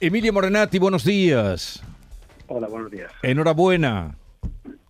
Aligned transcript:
Emilio 0.00 0.32
Morenati, 0.32 0.78
buenos 0.78 1.04
días. 1.04 1.82
Hola, 2.46 2.68
buenos 2.68 2.88
días. 2.88 3.10
Enhorabuena. 3.20 4.14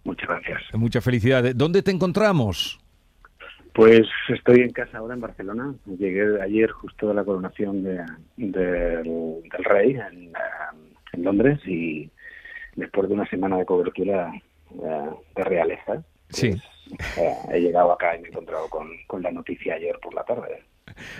Muchas 0.04 0.28
gracias. 0.28 0.62
Muchas 0.74 1.02
felicidades. 1.02 1.56
¿Dónde 1.56 1.82
te 1.82 1.90
encontramos? 1.90 2.78
Pues 3.72 4.02
estoy 4.28 4.60
en 4.60 4.70
casa 4.70 4.98
ahora 4.98 5.14
en 5.14 5.22
Barcelona. 5.22 5.74
Llegué 5.86 6.42
ayer 6.42 6.70
justo 6.72 7.08
de 7.08 7.14
la 7.14 7.24
coronación 7.24 7.82
de, 7.82 8.04
del, 8.36 9.42
rey 9.64 9.92
en, 9.92 10.26
eh, 10.26 10.90
en, 11.14 11.24
Londres 11.24 11.58
y 11.64 12.10
después 12.76 13.08
de 13.08 13.14
una 13.14 13.26
semana 13.30 13.56
de 13.56 13.64
cobertura 13.64 14.30
eh, 14.70 15.10
de 15.36 15.44
realeza, 15.44 16.02
sí. 16.28 16.50
Pues, 16.90 17.18
eh, 17.18 17.34
he 17.52 17.60
llegado 17.60 17.92
acá 17.92 18.14
y 18.14 18.20
me 18.20 18.28
he 18.28 18.30
encontrado 18.30 18.68
con, 18.68 18.90
con 19.06 19.22
la 19.22 19.30
noticia 19.30 19.74
ayer 19.74 19.98
por 20.02 20.12
la 20.12 20.24
tarde 20.24 20.64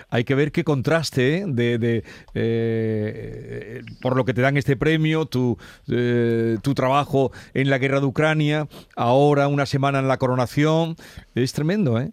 hay 0.09 0.23
que 0.23 0.35
ver 0.35 0.51
qué 0.51 0.63
contraste 0.63 1.39
¿eh? 1.39 1.45
de, 1.47 2.03
eh, 2.33 3.81
por 4.01 4.15
lo 4.15 4.25
que 4.25 4.33
te 4.33 4.41
dan 4.41 4.57
este 4.57 4.75
premio, 4.75 5.25
tu, 5.25 5.57
eh, 5.91 6.57
tu 6.61 6.73
trabajo 6.73 7.31
en 7.53 7.69
la 7.69 7.77
guerra 7.77 7.99
de 7.99 8.05
Ucrania, 8.05 8.67
ahora 8.95 9.47
una 9.47 9.65
semana 9.65 9.99
en 9.99 10.07
la 10.07 10.17
coronación, 10.17 10.95
es 11.35 11.53
tremendo, 11.53 11.99
¿eh? 11.99 12.11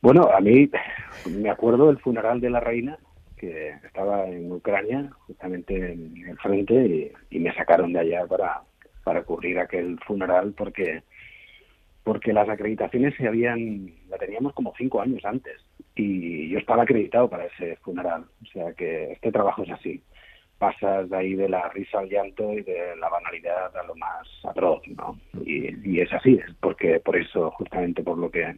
Bueno, 0.00 0.28
a 0.36 0.40
mí 0.40 0.68
me 1.30 1.48
acuerdo 1.48 1.86
del 1.86 1.98
funeral 1.98 2.40
de 2.40 2.50
la 2.50 2.60
reina, 2.60 2.98
que 3.38 3.70
estaba 3.84 4.26
en 4.26 4.52
Ucrania, 4.52 5.10
justamente 5.26 5.92
en 5.92 6.14
el 6.28 6.38
frente, 6.38 7.12
y, 7.30 7.38
me 7.38 7.54
sacaron 7.54 7.92
de 7.92 8.00
allá 8.00 8.26
para, 8.26 8.62
para 9.02 9.22
cubrir 9.22 9.58
aquel 9.58 9.98
funeral 10.06 10.54
porque 10.56 11.02
porque 12.02 12.34
las 12.34 12.48
acreditaciones 12.50 13.14
se 13.16 13.26
habían 13.26 13.90
la 14.10 14.18
teníamos 14.18 14.52
como 14.52 14.74
cinco 14.76 15.00
años 15.00 15.24
antes 15.24 15.54
y 15.94 16.48
yo 16.48 16.58
estaba 16.58 16.82
acreditado 16.82 17.28
para 17.28 17.46
ese 17.46 17.76
funeral. 17.76 18.24
O 18.42 18.46
sea 18.46 18.72
que 18.72 19.12
este 19.12 19.30
trabajo 19.30 19.62
es 19.62 19.70
así. 19.70 20.02
Pasas 20.58 21.10
de 21.10 21.16
ahí 21.16 21.34
de 21.34 21.48
la 21.48 21.68
risa 21.68 21.98
al 21.98 22.08
llanto 22.08 22.52
y 22.52 22.62
de 22.62 22.96
la 22.96 23.08
banalidad 23.08 23.76
a 23.76 23.82
lo 23.84 23.94
más 23.96 24.28
atroz, 24.44 24.82
¿no? 24.88 25.18
Y, 25.44 26.00
es 26.00 26.12
así, 26.12 26.34
es 26.34 26.54
porque 26.60 27.00
por 27.00 27.16
eso, 27.16 27.50
justamente 27.52 28.02
por 28.02 28.18
lo 28.18 28.30
que 28.30 28.56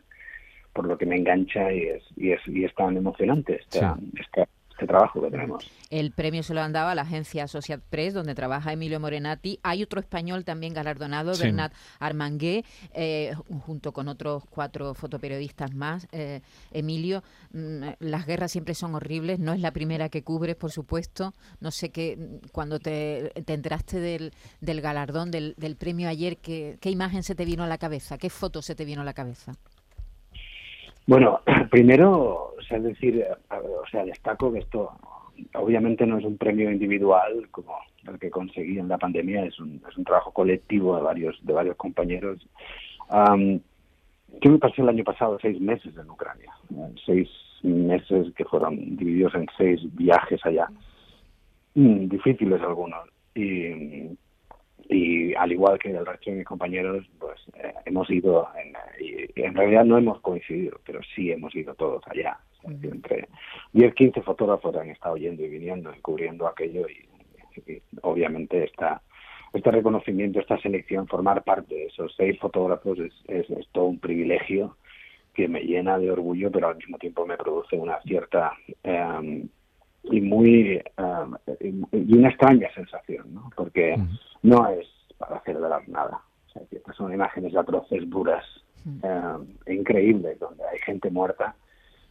por 0.73 0.87
lo 0.87 0.99
que 0.99 1.07
me 1.07 1.17
engancha 1.17 1.73
y 1.73 1.85
es 1.85 2.05
y 2.17 2.33
es, 2.33 2.41
y 2.47 2.65
es 2.65 2.75
tan 2.75 2.97
emocionante 2.97 3.57
esta, 3.57 3.97
esta 4.19 4.47
este 4.77 4.87
trabajo 4.87 5.23
que 5.23 5.31
tenemos. 5.31 5.71
El 5.89 6.13
premio 6.13 6.43
se 6.43 6.53
lo 6.53 6.61
han 6.61 6.73
dado 6.73 6.91
a 6.91 6.95
la 6.95 7.03
agencia 7.03 7.45
Associate 7.45 7.83
Press, 7.89 8.13
donde 8.13 8.35
trabaja 8.35 8.73
Emilio 8.73 9.01
Morenati. 9.01 9.59
Hay 9.63 9.83
otro 9.83 10.01
español 10.01 10.45
también 10.45 10.75
galardonado, 10.75 11.33
Bernat 11.39 11.73
Armangué, 11.99 12.65
eh, 12.93 13.33
junto 13.65 13.93
con 13.93 14.09
otros 14.09 14.45
cuatro 14.51 14.93
fotoperiodistas 14.93 15.75
más. 15.75 16.07
Eh, 16.13 16.43
Emilio, 16.73 17.23
mm, 17.53 17.85
las 18.01 18.27
guerras 18.27 18.53
siempre 18.53 18.75
son 18.75 18.95
horribles, 18.95 19.39
no 19.39 19.55
es 19.55 19.61
la 19.61 19.73
primera 19.73 20.11
que 20.11 20.23
cubres, 20.23 20.57
por 20.57 20.71
supuesto. 20.71 21.33
No 21.61 21.71
sé 21.71 21.91
qué, 21.91 22.19
cuando 22.53 22.79
te, 22.79 23.33
enteraste 23.51 23.99
del, 23.99 24.33
galardón, 24.61 25.31
del, 25.31 25.55
premio 25.79 26.11
ayer, 26.11 26.37
¿qué, 26.37 26.77
¿qué 26.83 26.91
imagen 26.91 27.23
se 27.23 27.35
te 27.35 27.47
vino 27.47 27.65
a 27.65 27.67
la 27.67 27.79
cabeza? 27.79 28.19
¿Qué 28.19 28.29
foto 28.29 28.61
se 28.61 28.75
te 28.75 28.85
vino 28.85 29.01
a 29.01 29.05
la 29.05 29.15
cabeza? 29.15 29.55
Bueno, 31.07 31.41
primero, 31.71 32.46
es 32.71 32.83
decir, 32.83 33.25
o 33.51 33.87
sea, 33.91 34.05
destaco 34.05 34.53
que 34.53 34.61
esto 34.61 34.93
obviamente 35.55 36.07
no 36.07 36.19
es 36.19 36.25
un 36.25 36.37
premio 36.39 36.71
individual 36.71 37.49
como 37.51 37.77
el 38.07 38.19
que 38.19 38.31
conseguí 38.31 38.79
en 38.79 38.89
la 38.89 38.99
pandemia, 38.99 39.45
es 39.45 39.59
un, 39.59 39.83
es 39.89 39.97
un 39.97 40.05
trabajo 40.05 40.33
colectivo 40.33 40.97
de 40.97 41.03
varios 41.03 41.39
de 41.45 41.53
varios 41.53 41.77
compañeros. 41.77 42.47
yo 43.11 44.51
me 44.51 44.59
pasé 44.59 44.83
el 44.83 44.89
año 44.89 45.05
pasado 45.05 45.39
seis 45.41 45.61
meses 45.61 45.97
en 45.97 46.11
Ucrania, 46.11 46.53
seis 47.05 47.29
meses 47.63 48.33
que 48.35 48.45
fueron 48.45 48.97
divididos 48.97 49.35
en 49.35 49.47
seis 49.57 49.81
viajes 49.95 50.45
allá, 50.45 50.69
mm, 51.75 52.09
difíciles 52.09 52.61
algunos. 52.63 53.09
Y, 53.35 54.15
al 55.37 55.53
igual 55.53 55.79
que 55.79 55.91
el 55.91 56.07
resto 56.07 56.31
de 56.31 56.37
mis 56.37 56.47
compañeros, 56.47 57.05
pues 57.19 57.39
eh, 57.55 57.75
hemos 57.85 58.09
ido, 58.09 58.49
en, 58.57 58.73
en 59.35 59.55
realidad 59.55 59.85
no 59.85 59.99
hemos 59.99 60.21
coincidido, 60.21 60.81
pero 60.87 61.01
sí 61.15 61.33
hemos 61.33 61.55
ido 61.55 61.75
todos 61.75 62.03
allá. 62.07 62.39
Entre 62.69 63.29
10, 63.73 63.95
15 63.95 64.23
fotógrafos 64.23 64.75
han 64.77 64.91
estado 64.91 65.17
yendo 65.17 65.45
y 65.45 65.49
viniendo 65.49 65.93
y 65.95 66.01
cubriendo 66.01 66.47
aquello 66.47 66.87
y, 66.89 67.07
obviamente 68.03 68.65
esta, 68.65 69.03
este 69.53 69.71
reconocimiento, 69.71 70.41
esta 70.41 70.59
selección, 70.59 71.07
formar 71.07 71.43
parte 71.43 71.75
de 71.75 71.87
esos 71.87 72.15
seis 72.17 72.39
fotógrafos 72.39 72.99
es, 72.99 73.15
es, 73.29 73.69
todo 73.73 73.87
un 73.87 73.99
privilegio 73.99 74.77
que 75.35 75.49
me 75.49 75.61
llena 75.61 75.99
de 75.99 76.11
orgullo, 76.11 76.51
pero 76.51 76.69
al 76.69 76.77
mismo 76.77 76.99
tiempo 76.99 77.27
me 77.27 77.37
produce 77.37 77.77
una 77.77 78.01
cierta 78.03 78.53
eh, 78.83 79.47
y 80.05 80.21
muy 80.21 80.81
eh, 80.81 81.75
y 81.93 82.15
una 82.17 82.29
extraña 82.29 82.73
sensación, 82.75 83.35
¿no? 83.35 83.51
Porque 83.55 83.97
no 84.43 84.69
es 84.69 84.87
para 85.19 85.37
hacer 85.37 85.59
de 85.59 85.69
la 85.69 85.83
nada. 85.89 86.23
O 86.47 86.51
sea, 86.51 86.63
que 86.71 86.81
son 86.97 87.13
imágenes 87.13 87.55
atroces, 87.57 88.09
duras, 88.09 88.45
eh, 89.03 89.75
increíbles, 89.75 90.39
donde 90.39 90.65
hay 90.65 90.79
gente 90.79 91.11
muerta 91.11 91.55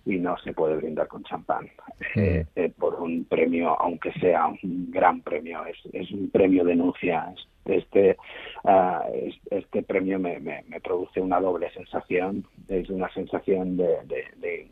y 0.06 0.18
no 0.18 0.38
se 0.38 0.54
puede 0.54 0.76
brindar 0.76 1.08
con 1.08 1.24
champán 1.24 1.68
eh, 2.16 2.46
eh, 2.56 2.72
por 2.78 2.96
un 2.96 3.26
premio, 3.26 3.80
aunque 3.80 4.12
sea 4.14 4.48
un 4.48 4.92
gran 4.92 5.22
premio, 5.22 5.66
es, 5.66 5.78
es 5.94 6.12
un 6.12 6.30
premio 6.30 6.64
denuncia. 6.64 7.34
Este, 7.66 8.16
uh, 8.64 9.32
este 9.50 9.82
premio 9.82 10.20
me, 10.20 10.40
me, 10.40 10.64
me, 10.68 10.80
produce 10.80 11.20
una 11.20 11.40
doble 11.40 11.72
sensación, 11.72 12.46
es 12.68 12.88
una 12.92 13.12
sensación 13.14 13.76
de, 13.78 13.88
de, 14.06 14.24
de, 14.38 14.68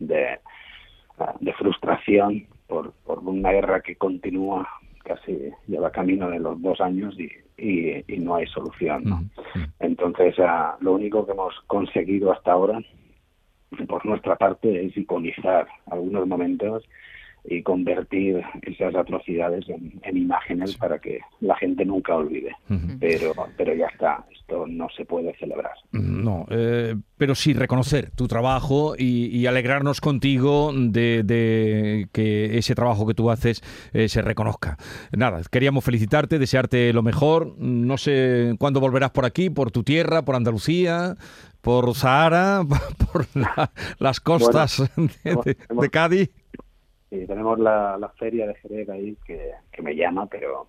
de, 0.00 0.38
uh, 1.18 1.32
de 1.40 1.52
frustración 1.54 2.46
por, 2.66 2.92
por 3.06 3.20
una 3.20 3.52
guerra 3.52 3.80
que 3.80 3.96
continúa, 3.96 4.68
casi 5.02 5.50
lleva 5.66 5.90
camino 5.90 6.28
de 6.28 6.40
los 6.40 6.60
dos 6.60 6.78
años 6.82 7.16
y, 7.18 7.30
y, 7.56 8.18
no 8.18 8.34
hay 8.34 8.46
solución. 8.48 9.30
Entonces, 9.78 10.34
ah, 10.40 10.76
lo 10.80 10.92
único 10.92 11.24
que 11.24 11.32
hemos 11.32 11.54
conseguido 11.66 12.32
hasta 12.32 12.52
ahora, 12.52 12.80
por 13.88 14.06
nuestra 14.06 14.36
parte, 14.36 14.86
es 14.86 14.96
iconizar 14.96 15.66
algunos 15.86 16.26
momentos 16.26 16.84
y 17.48 17.62
convertir 17.62 18.42
esas 18.62 18.94
atrocidades 18.94 19.64
en, 19.68 20.16
imágenes 20.16 20.76
para 20.76 20.98
que 20.98 21.20
la 21.40 21.56
gente 21.56 21.84
nunca 21.84 22.16
olvide. 22.16 22.56
Pero 22.98 23.32
pero 23.56 23.74
ya 23.74 23.86
está, 23.86 24.24
esto 24.32 24.66
no 24.66 24.88
se 24.96 25.04
puede 25.04 25.34
celebrar. 25.36 25.72
No, 25.92 26.46
eh, 26.50 26.96
pero 27.16 27.34
sí 27.34 27.52
reconocer 27.52 28.10
tu 28.10 28.26
trabajo 28.26 28.94
y, 28.98 29.46
alegrarnos 29.46 30.00
contigo 30.00 30.72
de, 30.74 32.08
que 32.12 32.58
ese 32.58 32.74
trabajo 32.74 33.06
que 33.06 33.14
tú 33.14 33.30
haces 33.30 33.62
eh, 33.92 34.08
se 34.08 34.22
reconozca. 34.22 34.76
Nada, 35.16 35.40
queríamos 35.50 35.84
felicitarte, 35.84 36.38
desearte 36.38 36.92
lo 36.92 37.02
mejor. 37.02 37.56
No 37.58 37.96
sé 37.96 38.54
cuándo 38.58 38.80
volverás 38.80 39.10
por 39.10 39.24
aquí, 39.24 39.50
por 39.50 39.70
tu 39.70 39.84
tierra, 39.84 40.24
por 40.24 40.34
Andalucía, 40.34 41.14
por 41.66 41.96
Sahara, 41.96 42.62
por 43.12 43.26
las 43.98 44.20
costas 44.20 44.88
de 44.94 45.90
Cádiz. 45.90 46.30
Sí, 47.10 47.26
tenemos 47.26 47.58
la, 47.58 47.98
la 47.98 48.08
feria 48.10 48.46
de 48.46 48.54
Jerez 48.54 48.88
ahí 48.88 49.16
que, 49.26 49.50
que 49.72 49.82
me 49.82 49.96
llama, 49.96 50.26
pero 50.26 50.68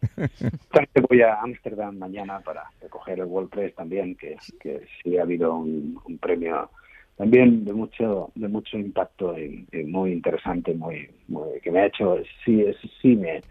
también 0.72 1.06
voy 1.08 1.22
a 1.22 1.40
Ámsterdam 1.42 2.00
mañana 2.00 2.40
para 2.40 2.64
recoger 2.82 3.20
el 3.20 3.26
World 3.26 3.52
Press 3.52 3.76
también, 3.76 4.16
que, 4.16 4.38
que 4.60 4.88
sí 5.04 5.20
ha 5.20 5.22
habido 5.22 5.54
un, 5.54 6.02
premio 6.20 6.72
también 7.16 7.64
de 7.64 7.74
mucho 7.74 8.32
de 8.34 8.48
mucho 8.48 8.80
impacto 8.80 9.38
y, 9.38 9.68
muy 9.86 10.12
interesante, 10.14 10.74
muy, 10.74 11.12
muy, 11.28 11.60
que 11.62 11.70
me 11.70 11.82
ha 11.82 11.86
hecho, 11.86 12.18
sí, 12.44 12.66
sí 13.04 13.16
me, 13.16 13.42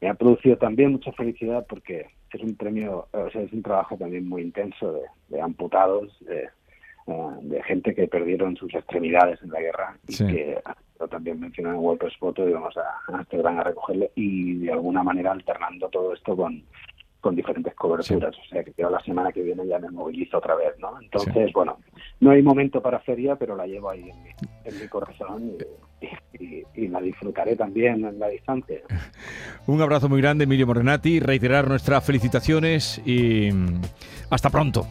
me 0.00 0.10
ha 0.10 0.14
producido 0.14 0.56
también 0.58 0.92
mucha 0.92 1.10
felicidad 1.10 1.66
porque 1.68 2.06
es 2.32 2.40
un 2.40 2.54
premio, 2.54 3.08
o 3.10 3.30
sea, 3.30 3.42
es 3.42 3.52
un 3.52 3.64
trabajo 3.64 3.96
también 3.96 4.28
muy 4.28 4.42
intenso 4.42 4.92
de, 4.92 5.02
de 5.28 5.40
amputados, 5.40 6.16
de, 6.20 6.48
de 7.42 7.62
gente 7.62 7.94
que 7.94 8.06
perdieron 8.06 8.56
sus 8.56 8.74
extremidades 8.74 9.40
en 9.42 9.50
la 9.50 9.60
guerra 9.60 9.96
y 10.06 10.16
que 10.16 10.58
también 11.10 11.40
mencionó 11.40 11.70
en 11.70 11.76
World 11.76 12.12
Photo 12.18 12.48
y 12.48 12.52
vamos 12.52 12.74
a 12.76 13.12
Amsterdam 13.12 13.58
a 13.60 13.64
recogerle 13.64 14.10
y 14.14 14.58
de 14.58 14.72
alguna 14.72 15.02
manera 15.02 15.32
alternando 15.32 15.88
todo 15.88 16.12
esto 16.12 16.36
con, 16.36 16.62
con 17.20 17.34
diferentes 17.34 17.74
coberturas. 17.74 18.36
O 18.36 18.48
sea 18.48 18.62
que 18.64 18.72
yo 18.76 18.90
la 18.90 19.00
semana 19.00 19.32
que 19.32 19.42
viene 19.42 19.66
ya 19.66 19.78
me 19.78 19.90
movilizo 19.90 20.38
otra 20.38 20.54
vez, 20.54 20.78
¿no? 20.78 21.00
Entonces, 21.00 21.52
bueno, 21.52 21.78
no 22.20 22.30
hay 22.30 22.42
momento 22.42 22.82
para 22.82 23.00
feria, 23.00 23.36
pero 23.36 23.56
la 23.56 23.66
llevo 23.66 23.90
ahí 23.90 24.10
en 24.10 24.22
mi, 24.22 24.30
en 24.64 24.80
mi 24.80 24.88
corazón 24.88 25.52
y, 26.38 26.64
y, 26.74 26.88
la 26.88 27.00
disfrutaré 27.00 27.56
también 27.56 28.04
en 28.04 28.18
la 28.18 28.28
distancia. 28.28 28.80
Un 29.66 29.80
abrazo 29.80 30.08
muy 30.08 30.20
grande, 30.20 30.44
Emilio 30.44 30.66
Morenati, 30.66 31.20
reiterar 31.20 31.68
nuestras 31.68 32.04
felicitaciones 32.04 33.02
y 33.04 33.50
hasta 34.30 34.50
pronto. 34.50 34.86